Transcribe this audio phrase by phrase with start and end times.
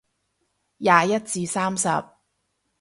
[0.77, 1.87] 廿一至三十